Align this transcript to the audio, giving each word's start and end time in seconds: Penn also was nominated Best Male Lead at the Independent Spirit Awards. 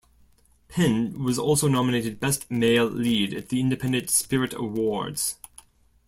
Penn 0.67 1.13
also 1.15 1.43
was 1.45 1.63
nominated 1.63 2.19
Best 2.19 2.49
Male 2.49 2.87
Lead 2.89 3.35
at 3.35 3.49
the 3.49 3.59
Independent 3.59 4.09
Spirit 4.09 4.51
Awards. 4.55 5.35